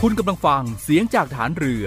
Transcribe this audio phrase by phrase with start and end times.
[0.00, 1.84] คุณกำลังฟังเสียงจากฐานเรือ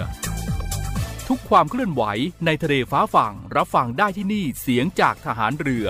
[1.28, 2.04] ทุกความเคลื่อนไหว
[2.46, 5.88] ในทะเลฟ้าฝั่งรับฟังได้ที่นี่เสียงจากทหารเรือ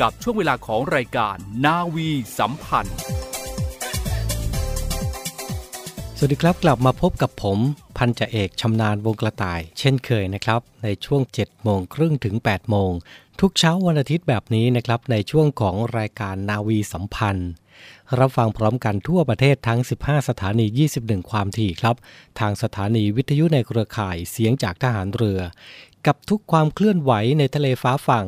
[0.00, 2.98] กับช่วงเวลาของรายการนาวีสัมพันธ์
[6.18, 7.58] สวัสดีครับกลับมาพบกับผม
[7.96, 12.92] พันจ่าเอกชำนาญวงกระต่าย เช่นเคยนะครับ ในช่วง7โมงครึ่งถึง8โมง
[13.40, 17.50] ทุกเช้าวันอาทิตย์แบบนี้นะครับในช่วงของรายการนาวีสัมพันธ์
[18.18, 20.66] รับฟังพร้อมกันทั่วประเทศทั้ง 15 สถานี
[20.98, 21.96] 21 ความถี่ครับ
[22.40, 25.40] ทางสถานีวิทยุในเครือข่ายเสียงจากทหารเรือ
[26.06, 28.26] กับทุกความเคลื่อนไหวในทะเลฟ้าฝั่ง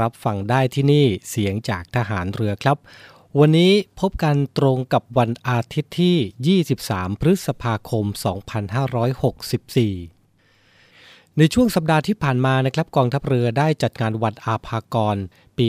[0.00, 2.76] รับฟังได้ที่นี่เสียงจากทหารเรือครับ
[3.40, 8.16] วันนี้พบกันตรงกับวันอาทิตย์ที่ 23 พฤษภาคม 2564
[11.38, 15.16] ในช่วงสัปดาห์ที่ผ่านมานะครับกองทัพเรือได้จัดงานวันอาภากร
[15.58, 15.66] ปี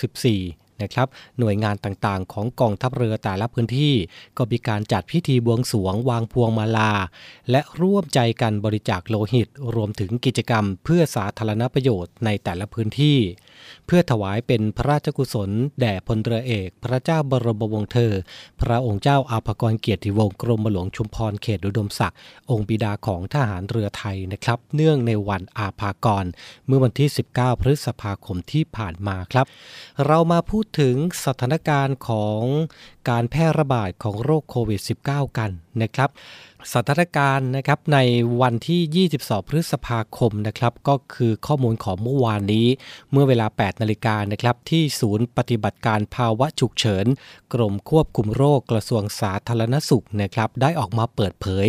[0.00, 1.08] 2564 นะครับ
[1.38, 3.94] หน่วยงานต่างๆ ของกองทัพเรือแต่ละพื้นที่
[4.36, 6.92] ก็มีการจัดพิธีบวงสรวงวางพวงมาลา
[7.50, 13.18] และร่วมใจกันบริจาคโลหิต รวมถึงกิจกรรมเพื่อสาธารณประโยชน์ในแต่ละพื้นที่
[13.86, 15.50] เพื่อถวายเป็นพระราชกุศล
[15.80, 18.12] แด่พลเรือเอก พระเจ้าบรมวงศ์เธอ
[18.62, 22.18] พระองค์เจ้าอาภากรเกียรติวงศ์กรมหลวงชุมพรเขตอุดมศักดิ์
[22.50, 26.24] องค์บิดาของทหารเรือไทยนะครับ เนื่องในวันอาภากร
[26.66, 29.46] เมื่อวันที่ 19 พฤษภาคมที่ผ่านมาครับ
[30.06, 30.94] เรามาพูดถึง
[31.24, 32.42] สถานการณ์ของ
[33.10, 35.50] การแพร่ระบาดของโรคโควิด -19 กัน
[35.82, 36.10] นะครับ
[36.72, 37.98] สถานการณ์นะครับใน
[38.40, 42.66] วันที่ 22 พฤษภาคมนะครับก็คือข้อมูลของเมื่อวานนี้
[43.12, 47.06] เมื่อเวลา 8 นาฬิกานะครับที่ศูนย์ปฏิบัติการภาวะฉุกเฉิน
[47.54, 51.66] กรมควบคุมโรคกระทรวงสาธารณสุขนะครับได้ออกมาเปิดเผย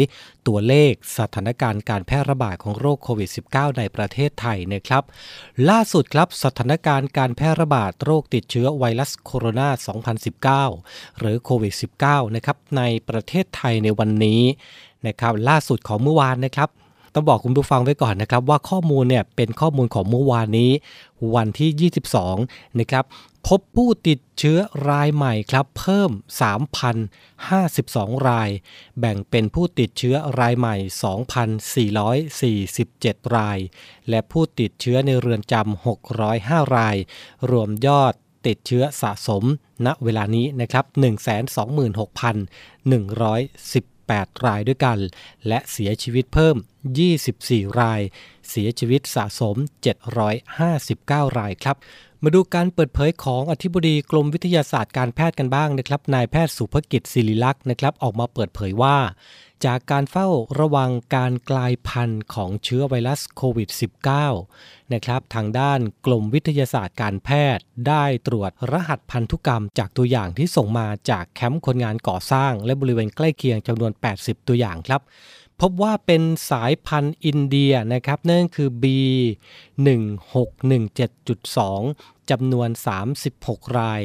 [0.47, 5.03] ตัวเลขสถานการณ์การแพร่ระบาดของโรคโควิด -19 ในประเทศไทยนะครับ
[5.69, 11.73] ล่าสุดครับสถานการณ์การแพร่ระบาดโรคติดเชื้อไวรัสโคโรนา 2019 หรือโควิด
[12.05, 14.41] -19 นะครับในประเทศไทยในวันนี้
[15.07, 16.69] นะครับล่าสุดของเมื่อวานนะครับ
[17.13, 20.71] ต้องบอกคุณผู้ฟังไว้ก่อนนะครับว่าข้อมูลเนี่ยเป็นข้อมูลของเมื่อวานนี้
[21.35, 21.91] วันที่
[22.31, 23.05] 22 นะครับ
[23.47, 24.57] พบผู้ติดเชื้อ
[24.89, 26.11] รายใหม่ครับ เพิ่ม
[26.99, 28.49] 3,052 ราย
[28.99, 30.75] แบ่งเป็นผู้ติดเชื้อรายใหม่
[32.01, 33.59] 2,447 ราย
[34.09, 35.63] และผู้ติดเชื้อในเรือนจำ
[36.19, 36.95] 605 ราย
[37.51, 38.13] รวมยอด
[38.47, 39.43] ติดเชื้อสะสม
[39.85, 44.99] ณเวลานี้นะครับ 126,110 8 รายด้วยกัน
[45.47, 46.55] และเสียชีวิตเพิ่ม
[47.17, 48.01] 24 ราย
[48.49, 49.55] เสียชีวิตสะสม
[50.67, 51.77] 759 รายครับ
[52.25, 58.97] มาดูการเปิดเผยของอธิบดีกรมวิทยาศาสตร์การแพทย์กันบ้างนะครับ นายแพทย์สุภกิจศิริลักษ์นะครับ ออกมาเปิดเผยว่า
[59.65, 60.27] จากการเฝ้า
[60.59, 63.69] ระวังการกลายพันธุ์ของเชื้อไวรัสโควิด
[64.31, 75.01] -19 นะครับทางด้านกรมวิทยาศาสตร์การแพทย์ ได้ตรวจรหัสพันธุกรรม จากตัวอย่างที่ส่งมาจากแคมป์คนงานก่อสร้าง และบริเวณใกล้เคียงจำนวน 80 ตัวอย่างครับ
[75.65, 78.85] พบว่าเป็นสายพันธุ์อินเดียนะครับนั่นคือ B
[79.87, 82.69] 1617.2จำนวน
[83.23, 84.01] 36 ราย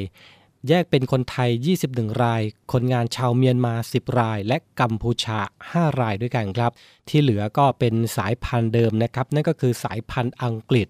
[0.69, 1.51] แยกเป็นคนไทย
[1.87, 2.43] 21 ราย
[2.73, 5.39] คนงานชาวเมียนมา 10 ราย และกัมพูชา
[5.71, 6.73] 5 รายด้วยกันครับ
[7.09, 10.87] ที่เหลือก็เป็นสายพันธุ์เดิมนะครับนั่นก็คือสายพันธุ์อังกฤษ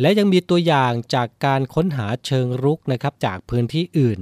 [0.00, 4.18] และยังมีตัวอย่างจากการค้นหาเชิงรุกนะครับจากพื้นที่อื่น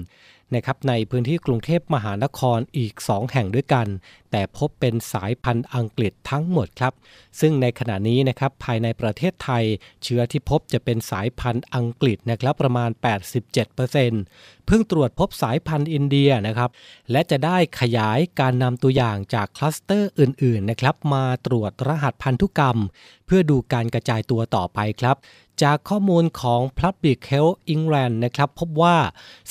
[0.55, 3.87] นะครับในพื้นที่กรุงเทพมหานครอีก 2 แห่งด้วยกัน
[4.31, 6.93] แต่พบเป็นสายพันธุ์อังกฤษทั้งหมดครับ
[7.41, 9.65] ซึ่งในขณะนี้นะครับภายในประเทศไทย
[10.03, 12.91] เชื้อที่พบจะเป็นสายพันธุ์อังกฤษนะครับประมาณ
[13.79, 16.71] 87%เพิ่งตรวจพบสายพันธุ์อินเดียนะครับ
[17.11, 22.79] และจะได้ขยายการนำตัวอย่างจากคลัสเตอร์อื่นๆนะครับมาตรวจรหัสพันธุกรรม
[23.27, 25.17] เพื่อดูการกระจายตัวต่อไปครับ
[25.63, 28.97] จากข้อมูลของ Public Health England นะครับพบว่า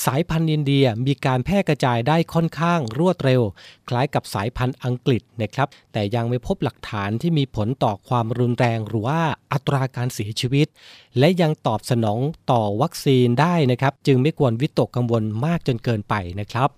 [0.06, 3.42] สายพันธุ์อินเดียมีการแพร่กระจายได้ค่อนข้างรวดเร็ว
[3.90, 9.22] คล้ายกับสายพันธุ์อังกฤษนะครับแต่ยังไม่พบหลักฐานที่มีผลต่อความรุนแรงหรือว่า
[9.54, 10.68] อัตราการเสียชีวิต
[11.20, 12.20] และยังตอบสนอง
[12.52, 16.70] ต่อวัคซีนได้นะครับจึงไม่ควรวิตกกังวลมากจนเกินไปนะครับ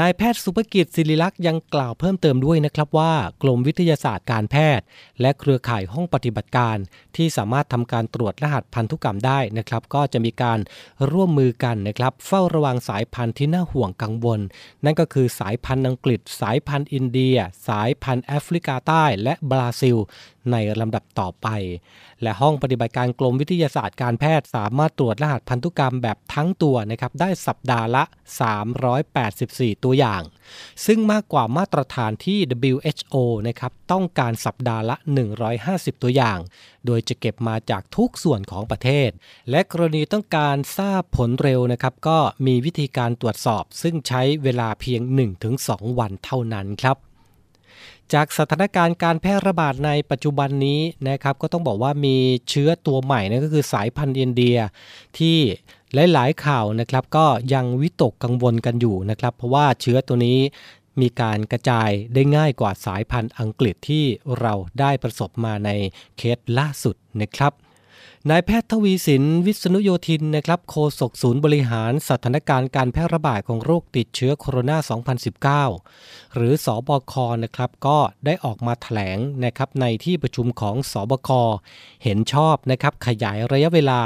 [0.00, 3.12] นายแพทย์สุภกิจศิริลักษ์ยังกล่าวเพิ่มเติมด้วยนะครับว่า
[3.42, 4.84] กรมวิทยาศาสตร์การแพทย์
[5.20, 6.76] และเครือข่ายห้องปฏิบัติการ
[7.16, 10.58] ที่สามารถทำการตรวจรหัสพันธุกรรมได้นะครับ ก็จะมีการ
[11.10, 14.40] ร่วมมือกันนะครับ เฝ้าระวังสายพันธุ์ที่น่าห่วงกังวล
[14.84, 17.36] นั่นก็คือสายพันธุ์อังกฤษ สายพันธุ์อินเดีย
[17.68, 19.96] สายพันธุ์แอฟริกาใต้ และบราซิล
[20.52, 21.48] ในลำดับต่อไป
[22.22, 28.04] และห้องปฏิบัติการกรมวิทยาศาสตร์การแพทย์สามารถตรวจรหัสพันธุกรรมแบบทั้งตัวนะครับได้สัปดาห์ละ
[29.14, 30.22] 384 ตัวอย่าง
[30.86, 32.38] ซึ่งมากกว่ามาตรฐานที่
[32.72, 33.16] WHO
[33.48, 34.96] นะครับต้องการสัปดาห์ละ
[35.50, 36.38] 150 ตัวอย่าง
[36.86, 39.10] โดยจะเก็บมาจากทุกส่วนของประเทศ
[39.50, 45.00] และกรณีต้องการทราบผลเร็วนะครับก็มีวิธีการตรวจสอบ ซึ่งใช้เวลาเพียง
[45.50, 46.98] 1-2 วันเท่านั้นครับ
[48.12, 52.16] จากสถานการณ์การแพร่ระบาดในปัจจุบันนี้นะครับก็ต้องบอกว่ามี
[52.50, 54.56] เชื้อตัวใหม่นั่นก็คือสายพันธุ์อินเดีย
[55.18, 55.36] ที่
[56.12, 60.38] หลายๆข่าวนะครับก็ยังวิตกกังวลกันอยู่นะครับ เพราะว่าเชื้อตัวนี้
[61.00, 64.04] มีการกระจายได้ง่ายกว่าสายพันธุ์อังกฤษที่
[64.40, 65.70] เราได้ประสบมาใน
[66.16, 67.52] เคสล่าสุดนะครับ
[68.30, 77.14] นายแพทย์ทวีสินวิษณุโยธินนะครับโฆษกศูนย์บริหารสถานการณ์การแพร่ระบาดของโรคติดเชื้อโคโรนา 2019 หรือสอบค
[77.44, 81.30] นะครับก็ได้ออกมาถแถลงนะครับในที่ประชุมของสอบค
[82.04, 84.00] เห็นชอบนะครับขยายระยะเวลา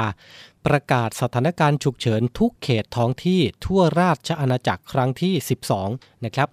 [0.65, 5.33] ประกาศสถานการณ์ฉุกเฉินทุกเขตท้องที่ทั่วราชอาณาจักรครั้งที่
[5.79, 6.49] 12 นะครับ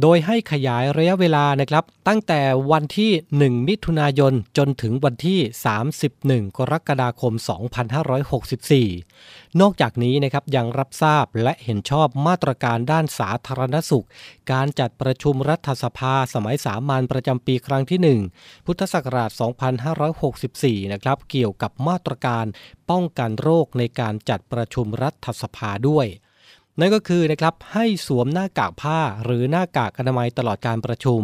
[0.00, 2.40] โดยให้ขยายระยะเวลานะครับ ตั้งแต่
[2.72, 3.10] วันที่
[3.42, 5.38] 1 มิถุนายนจนถึงวันที่
[5.98, 7.32] 31 กรกฎาคม
[8.86, 14.06] 2564 นอกจากนี้นะครับยังรับทราบและเห็นชอบมาตรการด้านสาธารณสุข
[14.52, 19.30] การจัดประชุมรัฐสภาสมัยสามัญประจำปีครั้งที่ 1 พุทธศักราช
[20.12, 22.46] 2564 นะครับ เกี่ยวกับมาตรการ
[22.90, 26.06] ป้องกันโรคในการจัดประชุมรัฐสภาด้วย
[26.80, 31.20] นั่นก็คือนะครับให้สวมหน้ากากผ้าหรือหน้ากากอนามัยตลอดการประชุม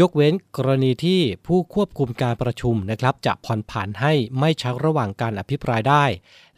[0.00, 6.04] ยกเว้นกรณีที่ผู้ควบคุมการประชุมนะครับจะผ่อนผันให้ไม่ชักระหว่างการอภิปรายได้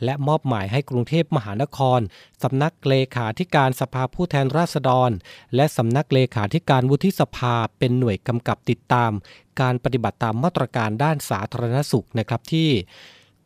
[0.04, 2.00] และมอบหมายให้กรุงเทพมหานคร
[2.42, 5.10] สำนักเลขาธิการสภาผู้แทนราษฎร
[5.54, 9.12] และสำนักเลขาธิการวุฒิสภาเป็นหน่วยกำกับติดตาม
[9.60, 12.70] การปฏิบัติตามมาตรการด้านสาธารณสุขนะครับที่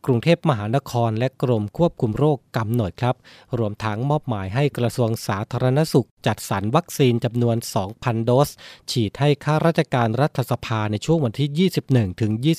[0.07, 3.17] กรุงเทพมหานคร และกรมควบคุมโรคกำหนดครับ
[3.59, 7.57] รวมทั้งมอบหมายให้กระทรวงสาธารณสุข จัดสรรวัคซีนจำนวน
[7.91, 8.49] 2,000 โดส
[8.91, 11.71] ฉีดให้ข้าราชการรัฐสภาในช่วงวันที่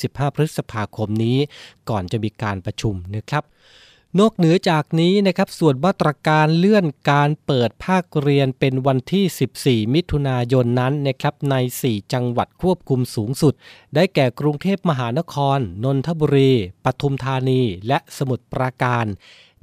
[0.10, 1.38] 21-25 พฤษภาคมนี้
[1.90, 3.44] ก่อนจะมีการประชุมนะครับ
[4.20, 13.54] นอกเหนือจากนี้นะครับส่วนมาตรการเลื่อนการเปิดภาคเรียนเป็นวันที่ 14 มิถุนายนนั้นนะครับใน 4 จังหวัดควบคุมสูงสุด
[13.96, 16.52] ได้แก่กรุงเทพมหานคร นนทบุรี
[16.86, 19.06] ปทุมธานี และสมุทรปราการ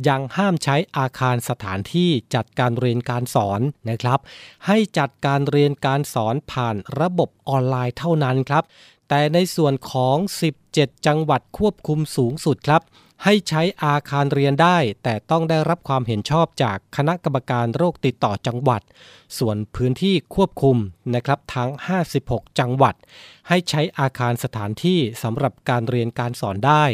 [0.09, 4.21] ยังห้ามใช้อาคารสถานที่จัดการเรียนการสอนนะครับ
[4.67, 8.65] ให้จัดการเรียนการสอนผ่านระบบออนไลน์เท่านั้นครับ
[9.09, 10.17] แต่ในส่วนของ
[10.63, 12.83] 17 จังหวัดควบคุมสูงสุดครับ
[13.25, 18.83] ให้ใช้อาคารเรียนได้ แต่ต้องได้รับความเห็นชอบจากคณะกรรมการโรคติดต่อจังหวัด
[19.39, 20.77] ส่วนพื้นที่ควบคุม
[21.15, 21.71] นะครับทั้ง
[22.15, 22.95] 56 จังหวัด
[23.49, 26.85] ให้ใช้อาคารสถานที่สำหรับการเรียนการสอนได้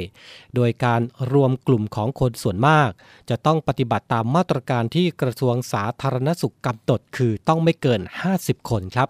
[0.55, 1.01] โดยการ
[1.33, 2.91] รวมกลุ่มของคนส่วนมาก
[3.31, 8.01] จะต้องปฏิบัติตามมาตรการที่กระทรวงสาธารณสุขกำหนดคือต้องไม่เกิน
[8.35, 9.09] 50 คนครับ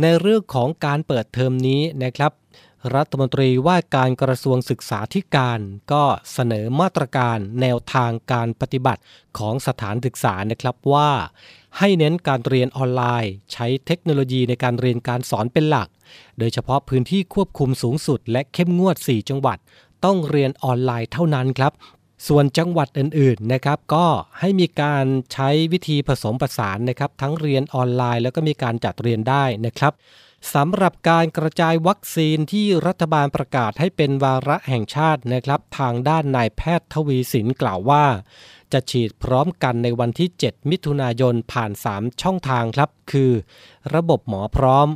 [0.00, 2.32] ในเรื่องของการเปิดเทอมนี้นะครับ
[2.94, 5.60] รัฐมนตรีว่าการกระทรวงศึกษาธิการ
[5.92, 9.02] ก็เสนอมาตรการแนวทางการปฏิบัติ
[9.38, 11.10] ของสถานศึกษานะครับว่า
[11.78, 15.88] ให้เน้นการเรียนออนไลน์ ใช้เทคโนโลยีในการเรียนการสอนเป็นหลัก
[16.38, 19.58] โดยเฉพาะพื้นที่ควบคุมสูงสุด และเข้มงวด 4 จังหวัด
[20.04, 21.72] ต้องเรียนออนไลน์เท่านั้นครับ
[22.28, 24.06] ส่วนจังหวัดอื่นๆนะครับก็
[24.40, 29.92] ให้มีการใช้วิธีผสมผสานนะครับทั้งเรียนออนไลน์ แล้วก็มีการจัดเรียนได้นะครับ
[30.54, 38.04] สำหรับการกระจายวัคซีนที่รัฐบาลประกาศให้เป็นวาระแห่งชาตินะครับ ทางด้านนายแพทย์ทวีสินกล่าวว่า
[38.72, 43.32] จะฉีดพร้อมกันในวันที่ 7 มิถุนายนผ่าน 3 ช่องทางครับ คือ
[43.94, 44.88] ระบบหมอพร้อม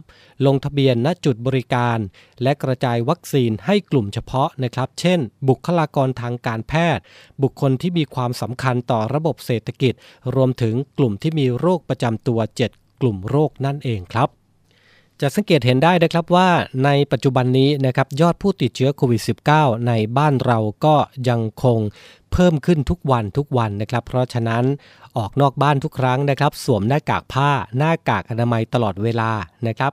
[0.47, 1.99] ลงทะเบียนณจุดบริการ
[2.43, 7.03] และกระจายวัคซีนให้กลุ่มเฉพาะนะครับ เช่น บุคลากรทางการแพทย์
[7.43, 9.95] บุคคลที่มีความสำคัญต่อระบบเศรษฐกิจ
[10.35, 14.31] รวมถึงกลุ่มที่มีโรคประจำตัว 7 กลุ่มโรคนั่นเองครับ
[15.23, 16.49] จะสังเกตเห็นได้นะครับว่า
[16.85, 19.23] ในปัจจุบันนี้นะครับยอดผู้ติดเชื้อโควิด
[19.55, 20.97] -19 ในบ้านเราก็
[21.29, 21.79] ยังคง
[22.33, 24.65] เพิ่มขึ้นทุกวันทุกวันนะครับ เพราะฉะนั้น
[25.17, 29.31] ออกนอกบ้านทุกครั้งนะครับ สวมหน้ากากผ้าหน้ากากอนามัยตลอดเวลา
[29.67, 29.93] นะครับ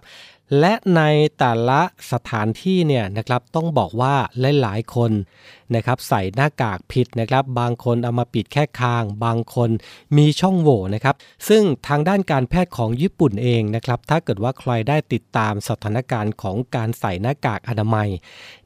[0.60, 1.02] และใน
[1.38, 4.16] แต่ละสถานที่เนี่ยนะครับต้องบอกว่า
[4.62, 5.12] หลายๆคน
[5.76, 9.70] นะครับใส่หน้ากากผิดนะครับบางคนเอามาปิดแค่คาง บางคน
[10.18, 11.16] มีช่องโหว่นะครับ
[11.48, 18.10] ซึ่งทางด้านการแพทย์ของญี่ปุ่นเองนะครับถ้าเกิดว่าใครได้ติดตามสถานการณ์ของการใส่หน้ากากอนามัย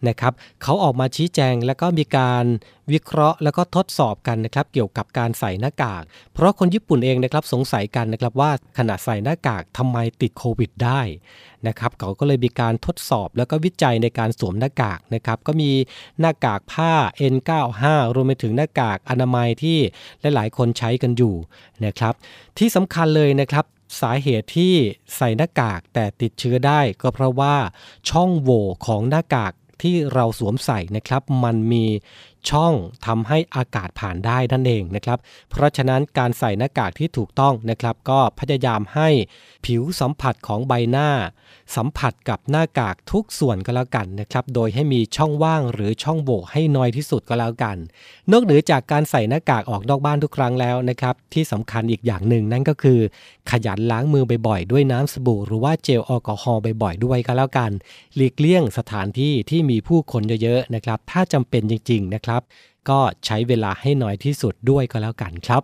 [0.08, 2.46] นะครับเขาออกมาชี้แจงแล้วก็มีการ
[2.94, 11.02] วิเคราะห์แล้วก็ทดสอบกันนะครับเกี่ยวกับการใส่หน้ากาก เพราะคนญี่ปุ่นเองนะครับสงสัยกันนะครับว่าขณะใส่หน้ากากทำไมติดโควิดได้
[11.68, 15.72] นะครับเขาก็เลยมีการทดสอบแล้วก็วิจัยในการสวมหน้ากากนะครับก็มี
[16.20, 16.94] หน้ากากผ้า
[17.34, 17.84] N95
[18.16, 19.78] รวมไปถึงหน้ากากอนามัยที่
[20.36, 21.36] หลายๆ คนใช้กันอยู่
[21.86, 22.14] นะครับ
[22.58, 23.66] ที่สำคัญเลยนะครับ
[24.02, 24.74] สาเหตุที่
[25.16, 27.56] ใส่หน้ากากแต่ติดเชื้อได้ก็เพราะว่า
[28.10, 31.86] ช่องโหว่ของหน้ากากที่เราสวมใส่นะครับ มันมี
[32.50, 32.74] ช่อง
[33.06, 39.10] ทำให้อากาศผ่านได้นั่นเองนะครับ เพราะฉะนั้นการใส่หน้ากากที่ถูกต้องนะครับ ก็พยายามให้
[39.66, 41.10] ผิวสัมผัสของใบหน้า
[41.76, 47.78] สัมผัสกับหน้ากากทุกส่วนก็แล้วกันนะครับ โดยให้มีช่องว่างหรือช่องโหว่ให้น้อยที่สุดก็แล้วกัน
[48.32, 53.00] นอกเหนือจากการใส่หน้ากากออกนอกบ้านทุกครั้งแล้วนะครับ ที่สำคัญอีกอย่างหนึ่งนั่นก็คือ
[53.52, 57.72] ขยันล้างมือบ่อยๆด้วยน้ำสบู่หรือว่าเจลแอลกอฮอล์บ่อยๆด้วยก็แล้วกัน
[58.16, 62.37] หลีกเลี่ยงสถานที่ที่มีผู้คนเยอะๆนะครับ ถ้าจำเป็นจริงๆนะครับ
[62.90, 65.64] ก็ใช้เวลาให้น้อยที่สุดด้วยก็แล้วกันครับ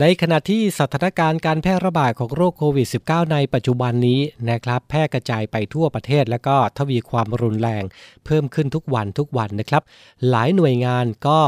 [0.00, 4.20] ในขณะที่สถานการณ์การแพร่ระบาดของโรคโควิด -19 ในปัจจุบันนี้
[4.50, 7.84] นะครับ แพร่กระจายไปทั่วประเทศและก็ทวีความรุนแรง
[8.24, 9.82] เพิ่มขึ้นทุกวันทุกวันนะครับ
[10.28, 11.40] หลายหน่วยงานก็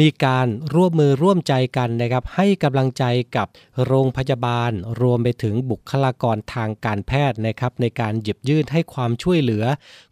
[0.00, 3.04] มีการร่วมมือร่วมใจกันนะครับให้กำลังใจ
[3.36, 3.46] กับ
[3.86, 9.64] โรงพยาบาล รวมไปถึงบุคลากรทางการแพทย์นะครับในการหยิบยื่นให้ความช่วยเหลือ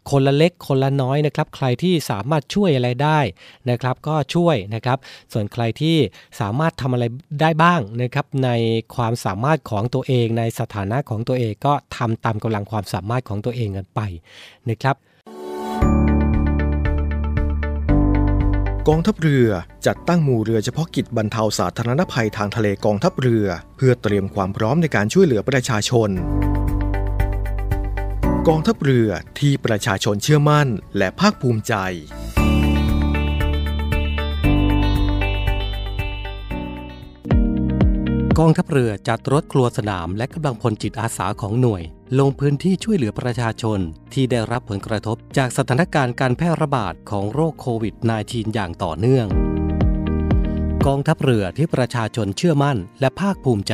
[0.09, 3.19] คนละเล็กคนละน้อยนะครับใครที่สามารถช่วยอะไรได้
[3.69, 4.97] นะครับก็ช่วยนะครับ
[5.33, 5.97] ส่วนใครที่
[6.39, 7.05] สามารถทำอะไร
[7.41, 8.49] ได้บ้างนะครับใน
[8.95, 14.01] ความสามารถของตัวเองในสถานะของตัวเองก็ทำตามกำลังความสามารถของตัวเองกันไป
[14.69, 14.95] นะครับ
[18.89, 19.49] กองทัพเรือ
[19.85, 23.45] จัดตั้งหมู่เรือเฉพาะกิจบรรเทาสาธารณภัยทางทะเลกองทัพเรือ
[23.77, 26.09] เพื่อเตรียมความพร้อมในการช่วยเหลือประชาชน
[28.47, 31.73] กองทัพเรือที่ประชาชนเชื่อมั่นและภาคภูมิใจ
[38.39, 41.83] กองทัพเรือจัดรถครัวสนามและกำลังพลจิตอาสาของหน่วย
[42.19, 43.79] ลงพื้นที่ช่วยเหลือประชาชน
[44.13, 49.27] ที่ได้รับผลกระทบจากสถานการณ์การแพร่ระบาดของโรคโควิด -19 อย่างต่อเนื่อง
[50.87, 53.73] กองทัพเรือที่ประชาชนเชื่อมั่นและภาคภูมิใจ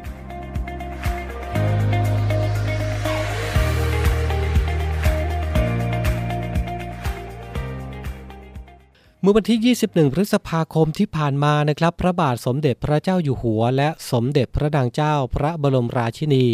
[9.23, 16.47] เมื่อวันที่ 21 พฤษภาคมที่ผ่านมานะครับ พระบาทสมเด็จพระเจ้าอยู่หัว และสมเด็จพระนางเจ้าพระบรมราชินี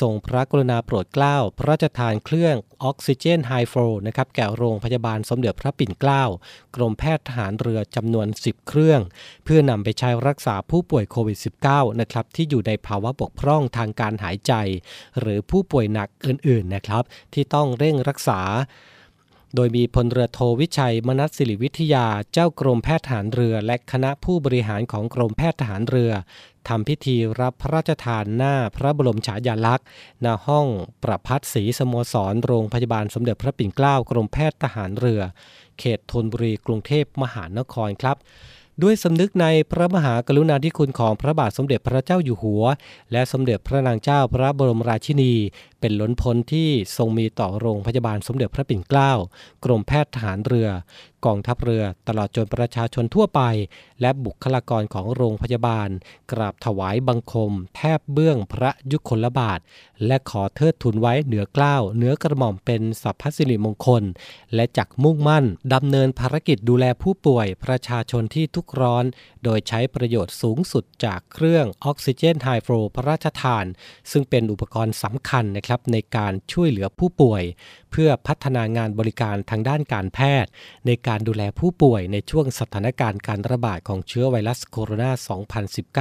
[0.00, 6.24] ทรงพระกรุณาโปรดเกล้า พระราชทานเครื่องออกซิเจนไฮโฟลนะครับแก่โรงพยาบาลสมเด็จพระปิ่นเกล้า
[6.76, 9.00] กรมแพทย์ทหารเรือจำนวน 10 เครื่อง
[9.44, 11.38] เพื่อนำไปใช้รักษาผู้ป่วยโควิด
[11.68, 14.52] -19 นะครับที่อยู่ในภาวะบกพร่องทางการหายใจ
[15.18, 18.40] หรือผู้ป่วยหนักอื่นๆนะครับที่ต้องเร่งรักษา
[19.54, 26.12] โดยมีพลเรือโทวิชัยมนัสศิริวิทยาเจ้ากรมแพทย์ทหารเรือ และคณะผู้บริหารของกรมแพทย์ทหารเรือ
[26.68, 29.86] ทำพิธีรับพระราชทานหน้าพระบรมฉายาลักษณ์
[30.24, 30.66] ณห้อง
[31.02, 35.22] ประพัฒศรีสโมสร โรงพยาบาลสมเด็จพระปิ่นเกล้ากรมแพทย์ทหารเรือ
[35.78, 38.16] เขตธนบุรีกรุงเทพมหานครครับ
[38.82, 42.64] ด้วยสำนึกในพระมหากรุณาธิคุณของพระบาทสมเด็จพระเจ้าอยู่หัว
[43.12, 45.32] และสมเด็จพระนางเจ้าพระบรมราชินี
[45.80, 49.12] เป็นล้นพ้นที่ทรงมีต่อโรงพยาบาลสมเด็จพระปิ่นเกล้า
[49.64, 50.68] กรมแพทย์ทหารเรือ
[51.26, 53.40] กองทัพเรือตลอดจนประชาชนทั่วไป
[54.00, 55.88] และบุคลากรของโรงพยาบาล
[56.32, 59.60] กราบถวายบังคม แทบเบื้องพระยุคลบาท
[60.06, 64.02] และขอเทิดทุนไว้เหนือกล้าวเหนือกระหม่อมเป็นสัพพสิริมงคล
[64.54, 69.04] และจักมุ่งมั่นดำเนินภารกิจดูแลผู้ป่วยประชาชนที่ทุกร้อน
[69.44, 73.64] โดยใช้ประโยชน์สูงสุดจากเครื่องออกซิเจนไฮโฟลพระราชทาน
[74.10, 77.42] ซึ่งเป็นอุปกรณ์สำคัญนะครับในการช่วยเหลือผู้ป่วย
[77.90, 80.50] เพื่อพัฒนางานบริการทางด้านการแพทย์
[80.86, 85.04] ในการดูแลผู้ป่วยในช่วงสถานการณ์การระบาดของเชื้อไวรัสโคโรน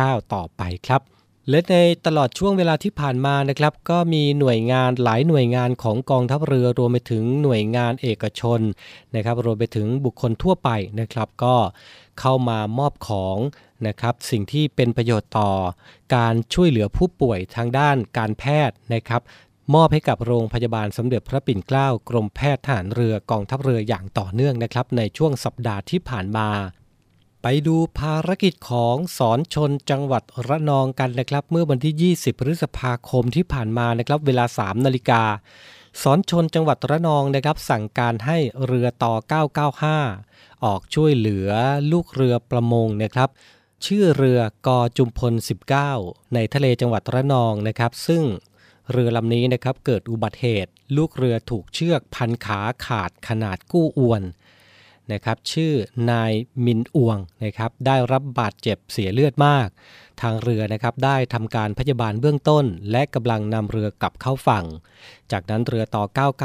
[0.06, 1.04] า 2019 ต่อไปครับ
[1.50, 8.60] และในตลอดช่วงเวลาที่ผ่านมานะครับ ก็มีหน่วยงานหลายหน่วยงานของกองทัพเรือรวมไปถึงหน่วยงานเอกชน
[9.16, 10.70] นะครับ รวมไปถึงบุคคลทั่วไป
[11.00, 11.56] นะครับ ก็
[12.20, 13.38] เข้ามามอบของ
[13.88, 15.52] นะครับ สิ่งที่เป็นประโยชน์ต่อ
[16.16, 19.22] การช่วยเหลือผู้ป่วยทางด้านการแพทย์นะครับ
[19.74, 26.50] มอบให้กับโรงพยาบาลสมเด็จพระปิ่นเกล้ากรมแพทย์ทหารเรือกองทัพเรืออย่างต่อเนื่องนะครับ ในช่วงสัปดาห์ที่ผ่านมา
[27.42, 35.24] ไปดูภารกิจของสอนชนจังหวัดระนองกันนะครับ เมื่อวันที่ 20 พฤษภาคมที่ผ่านมานะครับเวลา 3 นาฬิกา
[36.02, 39.14] สอนชนจังหวัดระนองนะครับ สั่งการให้เรือต่อ
[39.90, 41.50] 995 ออกช่วยเหลือ
[41.92, 43.30] ลูกเรือประมงนะครับ
[43.86, 45.34] ชื่อเรือกอจุมพล
[45.84, 48.24] 19 ในทะเลจังหวัดระนองนะครับ ซึ่ง
[48.92, 54.24] เรือลำนี้นะครับเกิดอุบัติเหตุ ลูกเรือถูกเชือกพันขาขาดขนาดกู้อวน
[55.12, 55.74] นะครับชื่อ
[56.12, 56.32] นาย
[56.66, 59.68] มินอวงนะครับได้รับบาดเจ็บเสียเลือดมาก
[60.22, 64.66] ทางเรือนะครับได้ทำการพยาบาลเบื้องต้น และกำลังนำเรือกลับเข้าฝั่ง
[65.32, 66.04] จากนั้นเรือต่อ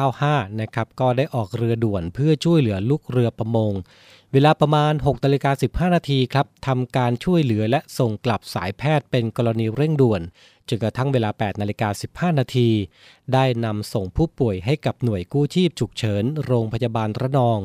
[0.09, 3.73] 995 นะครับก็ได้ออกเรือด่วนเพื่อช่วยเหลือลูกเรือประมง
[4.37, 10.23] เวลาประมาณ6นาฬิกา15 นาทีครับทำการช่วยเหลือและส่งกลับสายแพทย์เป็นกรณีเร่งด่วน
[10.69, 11.89] จนกระทั่งเวลา8นาฬิกา
[12.33, 12.69] 15 นาที
[13.33, 17.59] ได้นำส่งผู้ป่วยให้กับหน่วยกู้ชีพฉุกเฉิน โรงพยาบาลระนอง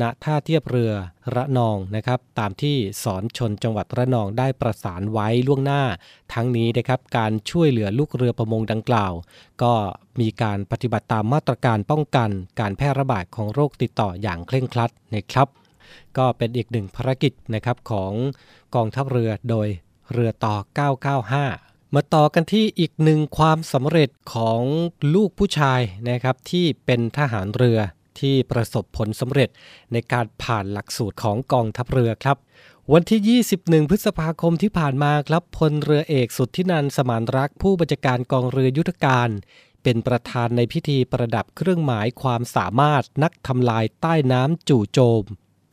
[0.00, 0.92] ณ ท่าเทียบเรือ
[1.34, 5.82] ระนองนะครับ ตามที่สอนชนจังหวัดระนองได้ประสานไว้ล่วงหน้า
[6.34, 9.12] ทั้งนี้นะครับการช่วยเหลือลูกเรือประมงดังกล่าว
[9.62, 9.72] ก็
[10.20, 15.48] มีการปฏิบัติตามมาตรการป้องกัน การแพร่ระบาดของโรคติดต่ออย่างเคร่งครัดนะครับ
[16.18, 18.12] ก็เป็นอีกหนึ่งภารกิจนะครับของ
[18.74, 19.68] กองทัพเรือโดย
[20.12, 20.56] เรือต่อ
[21.24, 24.60] 995 มาต่อกันที่อีกหนึ่งความสำเร็จของ
[25.14, 27.78] ลูกผู้ชายนะครับที่เป็นทหารเรือ
[28.20, 29.48] ที่ประสบผลสำเร็จ
[29.92, 32.36] ในการผ่านหลักสูตรของกองทัพเรือครับ
[32.92, 39.28] วันที่ 21 พฤษภาคมที่ผ่านมาครับพลเรือเอกสุดที่นันสมานรักผู้บัญชาการกองเรือยุทธการ
[39.82, 45.24] เป็นประธานในพิธีประดับเครื่องหมายความสามารถนักทำลายใต้น้ำจู่โจม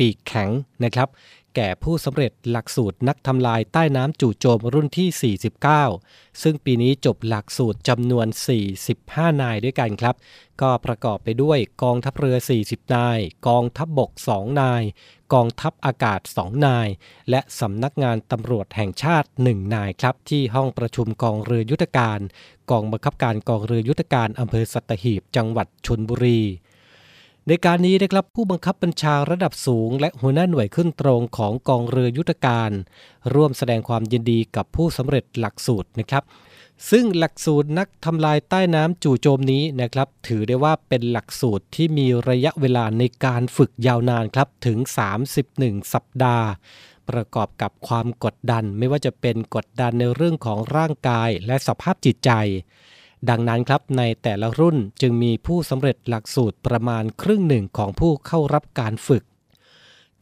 [0.02, 0.50] ปีกแข็ง
[0.84, 1.10] นะครับ
[1.58, 5.36] แก่ผู้สำเร็จหลักสูตรนักทำลายใต้น้ำจู่โจมรุ่นที่
[5.98, 8.28] 49 ซึ่งปีนี้จบหลักสูตรจำนวน
[8.84, 10.16] 45 นายด้วยกันครับ
[10.62, 14.84] ก็ประกอบไปด้วยกองทัพเรือ 40 นาย กองทัพบบก 2 นาย
[15.34, 16.88] กองทัพอากาศ 2 นาย
[17.30, 22.20] และสำนักงานตำรวจแห่งชาติ 1 นายครับ ที่ห้องประชุมกองเรือยุทธการ
[22.72, 26.42] กองบังคับการกองเรือยุทธการอำเภอสัตหีบจังหวัดชนบุรี
[27.47, 32.71] ในการนี้นะครับผู้บังคับบัญชาระดับสูง และหัวหน้าหน่วยขึ้นตรงของกองเรือยุทธการ
[33.34, 36.23] ร่วมแสดงความยินดีกับผู้สำเร็จหลักสูตรนะครับ
[36.89, 44.77] ซึ่งหลักสูตรนักทำลายใต้น้ำจู่โจมนี้นะครับ ถือได้ว่าเป็นหลักสูตรที่มีระยะเวลาในการฝึกยาวนานครับถึง
[45.36, 46.47] 31 สัปดาห์
[47.10, 52.32] ประกอบกับความกดดันไม่ว่าจะเป็นกดดันในเรื่องของร่างกายและสภาพจิตใจ
[53.30, 59.24] ดังนั้นครับในแต่ละรุ่นจึงมีผู้สำเร็จหลักสูตรประมาณครึ่งหนึ่งของผู้เข้ารับการฝึก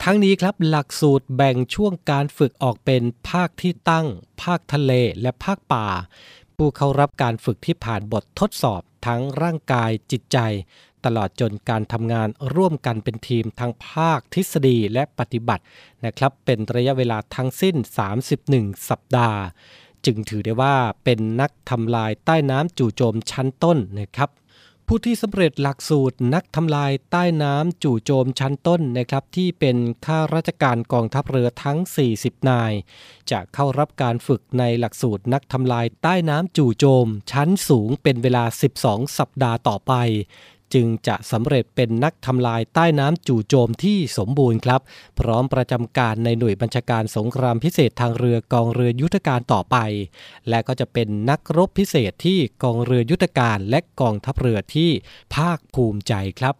[0.03, 4.07] ทั้งนี้ครับหลักสูตรแบ่งช่วงการฝึกออกเป็นภาคที่ตั้ง
[4.41, 5.87] ภาคทะเลและภาคป่า
[6.57, 10.37] ผู้เข้ารับการฝึกที่ผ่านบททดสอบทั้งร่างกายจิตใจ
[11.05, 15.63] ตลอดจนการทำงานร่วมกันเป็นทีมทั้งภาคทฤษฎีและปฏิบัติ
[16.05, 17.75] นะครับเป็นระยะเวลาทั้งสิ้น
[18.31, 19.41] 31 สัปดาห์
[20.05, 24.29] จึงถือได้ว่าเป็นนักทำลายใต้น้ำจู่โจมชั้นต้นนะครับ
[24.91, 31.77] ผู้ที่สำเร็จหลักสูตรนักทำลายใต้น้ำจู่โจมชั้นต้นนะครับที่เป็นข้าราชการกองทัพเรือทั้ง
[32.13, 32.71] 40 นาย
[33.31, 38.43] จะเข้ารับการฝึกในหลักสูตรนักทำลายใต้น้ำจู่โจม ชั้นสูงเป็นเวลา
[38.81, 39.93] 12 สัปดาห์ต่อไป
[40.73, 44.81] จึงจะสำเร็จเป็นนักทำลายใต้น้ำจู่โจมที่สมบูรณ์ครับ
[45.19, 49.77] พร้อมประจำการในหน่วยบัญชาการสงครามพิเศษทางเรือกองเรือยุทธการต่อไป
[50.49, 54.89] และก็จะเป็นนักรบพิเศษที่กองเรือยุทธการและกองทัพเรือที่
[55.35, 56.55] ภาคภูมิใจครับ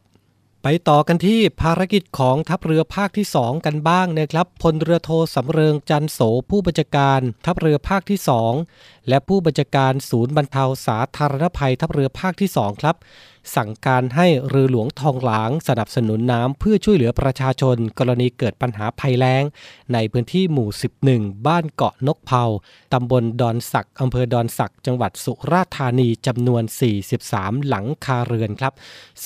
[0.63, 6.19] ไปต่อกันที่ภารกิจของทัพเรือภาคที่ 2 กันบ้างนะครับพลเรือโทสำเริงจันโส
[6.49, 8.19] ผู้บัญชาการทัพเรือภาคที่
[8.63, 12.95] 2 และผู้บัญชาการศูนย์บรรเทาสาธารณภัยทัพเรือภาคที่ 2 ครับ
[13.55, 19.43] สั่งการให้เรือหลวงทองหลางสนับสนุนน้ำเพื่อช่วยเหลือประชาชน กรณีเกิดปัญหาภัยแล้ง
[19.93, 20.69] ในพื้นที่หมู่
[21.07, 22.43] 11 บ้านเกาะนกเผา
[22.93, 26.63] ตำบลดอนสักอำเภอดอนสัก จังหวัดสุราษฎร์ธานีจำนวน
[27.15, 28.73] 43 หลังคาเรือนครับ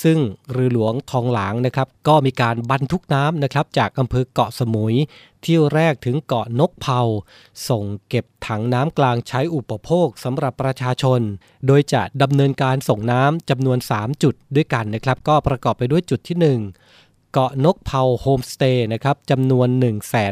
[0.02, 0.18] ซึ่ง
[0.52, 4.96] เรือหลวงทองหลางนะครับก็มีการบรรทุกน้ำนะครับจากอำเภอเกาะสมุย
[5.44, 7.00] เที่ยวแรกถึงเกาะนกเผา
[7.68, 11.20] ส่งเก็บถังน้ำกลางใช้อุปโภคสำหรับประชาชน
[11.66, 16.58] โดยจะดำเนินการส่งน้ำจำนวน 3 จุดด้วยกันนะครับ ก็ประกอบไปด้วยจุดที่
[16.92, 19.68] 1 เกาะนกเผาโฮมสเตย์นะครับจำนวน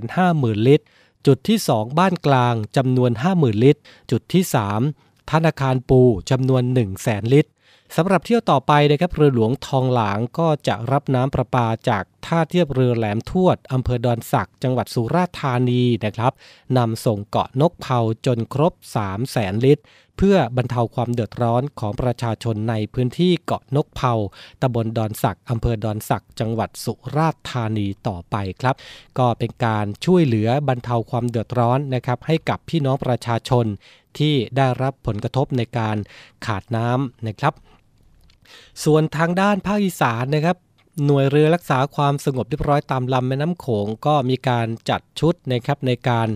[0.03, 0.87] 150,000 ลิตร
[1.27, 4.43] จุดที่ 2 บ้านกลางจำนวน 50,000 ลิตร จุดที่
[4.89, 7.51] 3 ธนาคารปูจำนวน 1 0 0 0 0 0 ลิตร
[7.97, 16.33] สำหรับเที่ยวต่อไปนะครับเรือหลวงทองหลางก็จะรับน้ำประปาจากท่าเทียบเรือแหลมทวดอำเภอดอนสักจังหวัดสุราษฎร์ธานีนะครับ
[16.79, 19.83] นำส่งเกาะนกเผาจนครบ 3 0 0แสนลิตร
[20.17, 24.15] เพื่อบรรเทาความเดือดร้อนของประชาชนในพื้นที่เกาะนกเผา
[24.63, 28.77] ตำบลดอนสักอำเภอดอนสักจังหวัดสุราษฎร์ธานีต่อไปครับ
[29.19, 33.67] ก็เป็นการช่วยเหลือบรรเทาความเดือดร้อนนะครับให้กับพี่น้องประชาชน
[34.19, 35.97] ที่ได้รับผลกระทบในการ
[36.47, 37.55] ขาดน้ำนะครับ
[38.85, 40.57] ส่วนทางด้านภาคอีสานนะครับ
[41.07, 46.29] หน่วยเรือรักษาความสงบเรียบร้อยตามลำแม่น้ำโขงก็มีการจัดชุดนะครับในการ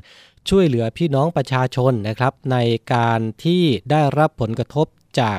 [0.49, 2.59] ช่วยเหลือพี่น้องประชาชนนะครับ ใน
[2.95, 4.87] การที่ได้รับผลกระทบ
[5.21, 5.39] จาก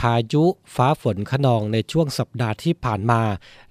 [0.00, 3.20] พายุฟ้าฝนขนองในช่วงสัปดาห์ที่ผ่านมา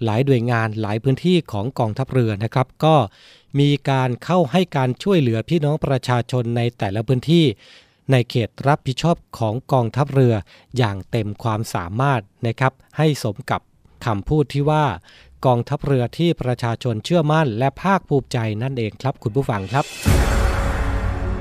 [0.03, 2.95] หลายหน่วยงานหลายพื้นที่ของกองทัพเรือนะครับ ก็
[3.59, 7.45] มีการเข้าให้การช่วยเหลือพี่น้องประชาชนในแต่ละพื้นที่
[8.11, 10.33] ในเขตรับผิดชอบของกองทัพเรือ
[10.77, 13.61] อย่างเต็มความสามารถนะครับให้สมกับ
[14.05, 14.85] คำพูดที่ว่า
[15.45, 19.85] กองทัพเรือที่ประชาชนเชื่อมั่น และภาคภูมิใจนั่นเองครับ คุณผู้ฟังครับ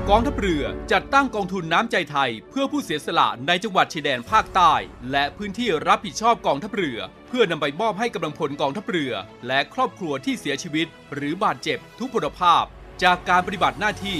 [0.09, 4.73] กองทัพเรือจัดตั้งกองทุนน้ำใจไทย เพื่อผู้เสียสละในจังหวัดชายแดนภาคใต้
[5.11, 9.13] และพื้นที่รับผิดชอบกองทัพเรือ เพื่อนำไปมอบให้กำลังพลกองทัพเรือ
[9.47, 12.63] และครอบครัวที่เสียชีวิต หรือบาดเจ็บทุกพลภาพ
[13.03, 14.19] จากการปฏิบัติหน้าที่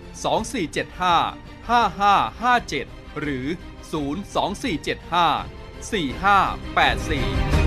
[0.11, 3.45] 2475 5557 หรือ
[3.91, 7.61] 02475 4584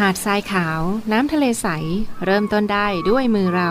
[0.00, 0.80] หาดทรายขาว
[1.12, 1.66] น้ำทะเลใส
[2.24, 3.70] เริ่มต้นได้ด้วยมือเรา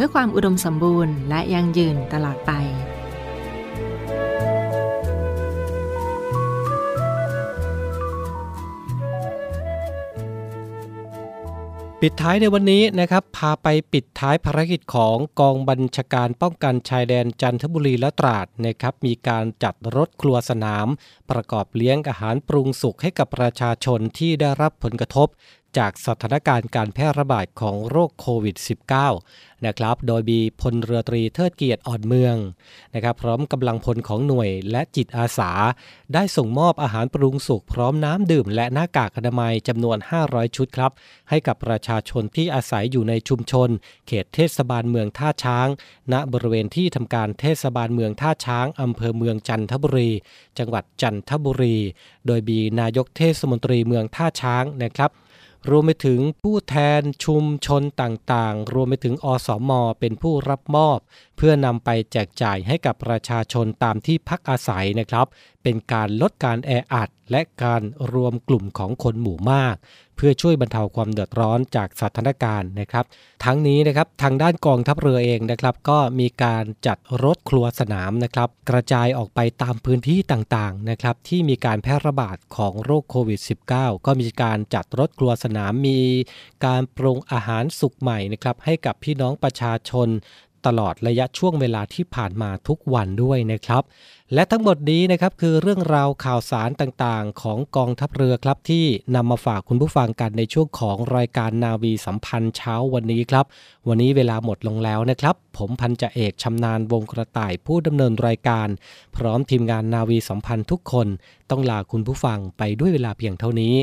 [0.00, 2.52] พื่อความอุดมสมบูรณ์และยั่งยืนตลอดไป
[12.02, 20.86] ปิดท้ายในวันนี้นะครับ พาไปปิดท้ายภารกิจของกองบัญชาการป้องกันชายแดนจันทบุรีและตราดนะครับ มีการจัดรถครัวสนาม
[21.30, 25.28] ประกอบเลี้ยงอาหารปรุงสุกให้กับประชาชนที่ได้รับผลกระทบ
[25.76, 28.56] จากสถานการณ์การแพร่ระบาดของโรคโควิด
[29.10, 32.36] -19 นะครับ โดยมีพลเรือตรีเทิดเกียรติอ่อนเมือง
[32.94, 35.50] นะครับ พร้อมกำลังพลของหน่วยและจิตอาสา
[36.14, 40.92] ได้ส่งมอบอาหารปรุงสุกพร้อมน้ำดื่มและหน้ากากอนามัยจำนวน 500 ชุดครับ
[41.28, 43.68] ให้กับประชาชนที่อาศัยอยู่ในชุมชน
[44.06, 45.68] เขตเทศบาลเมืองท่าช้าง
[46.12, 50.10] ณบริเวณที่ทำการเทศบาลเมืองท่าช้างอำเภอเมืองจันทบุรี
[50.58, 51.76] จังหวัดจันทบุรี
[52.26, 55.12] โดยมีนายกเทศมนตรีเมืองท่าช้างนะครับ
[55.70, 60.98] รวมไปถึงผู้แทนชุมชนต่างๆ รวมไปถึงอสมเป็นผู้รับมอบ
[61.36, 65.26] เพื่อนำไปแจกจ่ายให้กับประชาชนตามที่พักอาศัยนะครับ
[65.62, 69.76] เป็นการลดการแออัด และการรวมกลุ่มของคนหมู่มาก
[70.16, 73.04] เพื่อช่วยบรรเทาความเดือดร้อนจากสถานการณ์นะครับ
[73.44, 83.40] ทั้งนี้นะครับทางด้านกองทัพเรือเองนะครับ ก็มีการจัดรถครัวสนามนะครับ กระจายออกไปตามพื้นที่ต่างๆนะครับ ที่มีการแพร่ระบาดของโรคโควิด
[83.72, 86.00] -19 ก็มีการจัดรถครัวสนามมี
[86.66, 90.08] การปรุงอาหารสุกใหม่นะครับให้กับพี่น้องประชาชน
[90.68, 93.82] ตลอดระยะช่วงเวลาที่ผ่านมาทุกวันด้วยนะครับ
[94.34, 103.44] และทั้งหมดนี้นะครับคือเรื่องราวข่าวสารต่างๆ ของกองทัพเรือครับที่นำมาฝากคุณผู้ฟังกันในช่วงของรายการนาวีสัมพันธ์เช้าวันนี้ครับ
[103.88, 108.68] วันนี้เวลาหมดลงแล้วนะครับ ผมพันจ่าเอกชำนาญวงกระต่ายผู้ดำเนินรายการ
[109.16, 111.06] พร้อมทีมงานนาวีสัมพันธ์ทุกคน
[111.50, 113.74] ต้องลาคุณผู้ฟังไปด้วยเวลาเพียงเท่านี้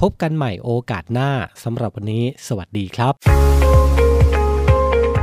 [0.00, 1.30] พบกันใหม่โอกาสหน้า
[1.64, 4.21] สำหรับวันนี้ สวัสดีครับ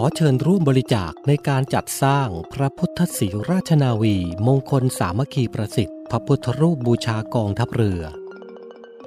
[0.00, 8.02] อเชิญร่วมบริจาคในการจัดสร้างพระพุทธศิราชนาวี มงคลสามัคคีประสิทธิ์พระพุทธรูปบูชากองทัพเรือ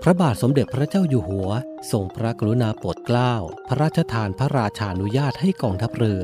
[0.01, 1.49] พระบาทสมเด็จพระเจ้าอยู่หัว
[1.91, 3.35] ทรงพระกรุณาโปรดเกล้า
[3.67, 6.23] พระราชทานพระราชานุญาตให้กองทัพเรือ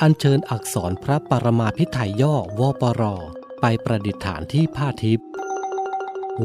[0.00, 3.02] อัญเชิญอักษรพระปรมาพิไทยย่อวปร
[3.60, 5.26] ไปประดิษฐานที่ผ้าทิพย์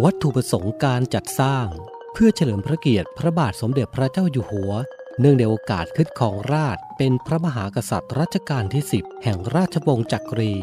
[0.04, 1.68] วัตถุประสงค์การจัดสร้าง
[2.14, 4.74] เพื่อเฉลิมพระเกียรติพระบาทสมเด็จพระเจ้าอยู่หัว
[5.20, 10.54] เนื่องในโอกาสขึ้นของราชเป็นพระมหากษัตริย์รัชกาลที่ 10 แห่งราชวงศ์จักรี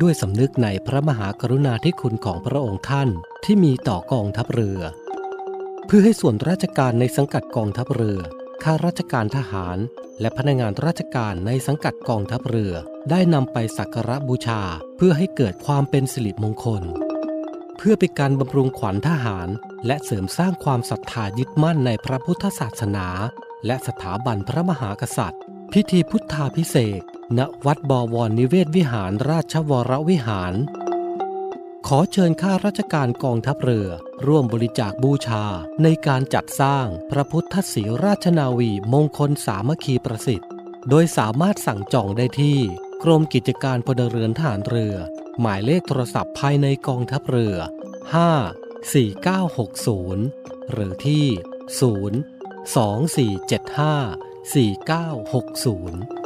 [0.00, 3.08] ด้วยสำนึกในพระมหากรุณาธิคุณของพระองค์ท่าน
[3.44, 4.80] ที่มีต่อกองทัพเรือ
[5.86, 8.20] เพื่อให้ส่วนราชการในสังกัดกองทัพเรือ
[8.62, 9.78] ข้าราชการทหาร
[10.20, 12.72] และพนักงานราชการในสังกัดกองทัพเรือ
[13.10, 14.62] ได้นำไปสักการะบูชา
[14.96, 16.82] เพื่อให้เกิดความเป็นสิริมงคล
[17.76, 19.48] เพื่อเป็นการบำรุงขวัญทหาร
[19.86, 23.08] และเสริมสร้างความศรัทธายึดมั่นในพระพุทธศาสนา
[23.66, 25.42] และสถาบันพระมหากษัตริย์
[25.72, 27.02] พิธีพุทธาพิเศษ
[27.38, 30.54] ณวัดบวรนิเวศวิหารราชวรวิหาร
[31.86, 33.88] ขอเชิญข้าราชการกองทัพเรือ
[34.26, 35.44] ร่วมบริจาคบูชา
[35.82, 40.50] ในการจัดสร้างพระพุทธศีราชนาวีมงคลสามัคคีประสิทธิ์
[40.88, 42.58] โดยสามารถสั่งจองได้ที่
[43.02, 44.94] กรมกิจการพลเรือนทหารเรือ
[45.40, 47.56] หมายเลขโทรศัพท์ภายในกองทัพเรือ
[48.34, 51.26] 5 4960 หรือที่
[51.88, 56.19] 0 2475 4960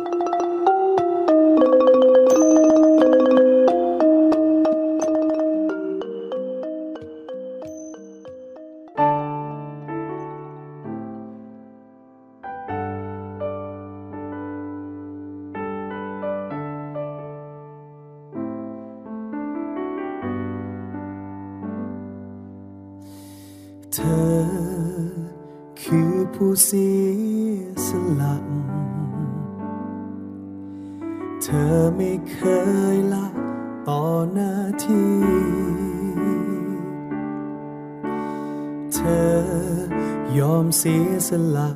[40.44, 41.70] อยอมเสียสละ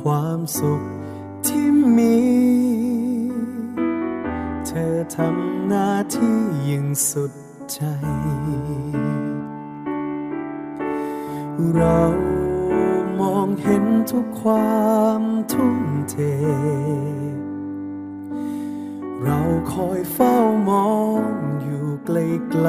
[0.00, 0.82] ความสุข
[1.46, 2.18] ที่มี
[4.66, 7.32] เธอทำหน้าที่อย่างสุด
[7.72, 7.80] ใจ
[11.74, 12.00] เรา
[13.20, 15.78] มองเห็นทุกความทุ่ม
[16.10, 16.16] เท
[19.22, 19.40] เรา
[19.72, 20.34] คอยเฝ้า
[20.68, 21.22] มอง
[21.62, 22.68] อยู่ไกล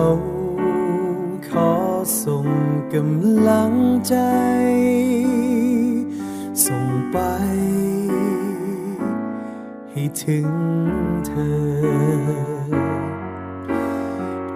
[2.17, 2.47] ส่ง
[2.93, 3.73] กำลัง
[4.07, 4.15] ใจ
[6.65, 7.17] ส่งไป
[9.91, 10.49] ให้ถึง
[11.27, 12.69] เธอ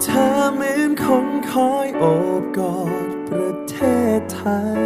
[0.01, 2.03] เธอเหมือนคนคอยโอ
[2.41, 3.75] บกอดประเท
[4.17, 4.41] ศไท
[4.79, 4.83] ย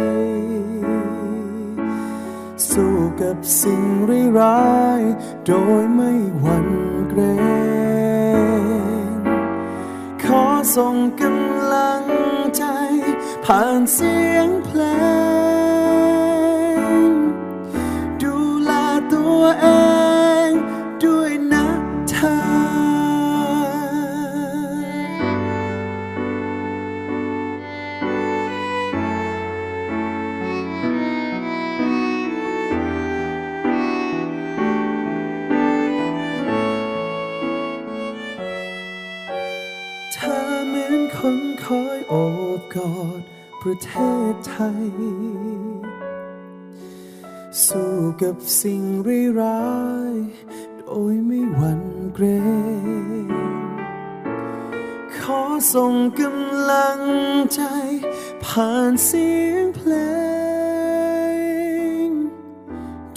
[2.70, 3.82] สู้กับสิ่ง
[4.40, 5.52] ร้ายๆโด
[5.82, 6.68] ยไม่หวั่น
[7.08, 7.20] เกร
[8.16, 8.17] ง
[10.76, 12.04] ส่งกำลัง
[12.56, 12.62] ใจ
[13.44, 14.80] ผ่านเสียงเพล
[16.74, 16.92] ง
[18.22, 18.70] ดูแล
[19.12, 19.87] ตัวเอง
[43.18, 43.20] ด
[43.60, 43.90] ประเท
[44.32, 44.86] ศไทย
[47.66, 48.82] สู้กับสิ่ง
[49.40, 49.68] ร้า
[50.12, 50.14] ย
[50.78, 51.82] โดยไม่หวั่น
[52.14, 52.24] เกร
[53.24, 53.26] ง
[55.16, 55.42] ขอ
[55.74, 57.00] ส่งกำลัง
[57.54, 57.62] ใจ
[58.44, 59.92] ผ่านเสียงเพล
[62.06, 62.08] ง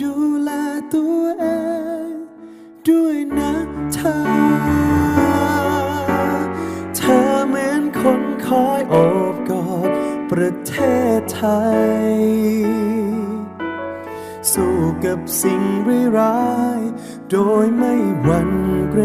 [0.02, 0.50] ดูแล
[0.94, 1.46] ตัวเอ
[2.08, 2.12] ง
[2.88, 3.54] ด้วยนะ
[3.94, 4.18] เธอ
[6.96, 8.31] เธอเหมือนคน
[8.68, 8.96] อยโอ
[9.34, 9.90] บกอด
[10.32, 10.74] ประเท
[11.18, 11.44] ศไท
[12.08, 12.12] ย
[14.52, 15.64] สู้กับสิ่ง
[16.18, 16.80] ร้าย
[17.32, 18.52] โดยไม่หวั่น
[18.90, 19.02] เกร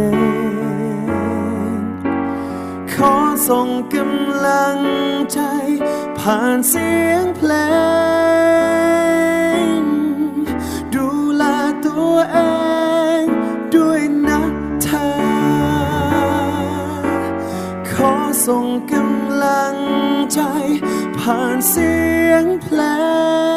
[1.81, 1.81] ง
[2.93, 3.15] ขอ
[3.49, 4.79] ส่งกำลัง
[5.33, 5.41] ใจ
[6.19, 7.53] ผ่านเสียงเพล
[9.79, 9.81] ง
[10.95, 11.45] ดูแล
[11.87, 12.39] ตัวเอ
[13.21, 13.23] ง
[13.75, 14.41] ด้วยนะ
[14.83, 15.09] เธอ
[17.91, 18.13] ขอ
[18.47, 19.06] ส่งกำ
[19.73, 19.77] ง
[20.33, 20.41] ใจ
[21.19, 21.93] ผ่านเสี
[22.31, 22.81] ยงเพล
[23.55, 23.56] ง